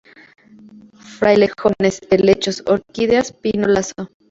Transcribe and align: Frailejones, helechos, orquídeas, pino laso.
Frailejones, 1.15 1.99
helechos, 2.09 2.63
orquídeas, 2.65 3.33
pino 3.33 3.67
laso. 3.67 4.09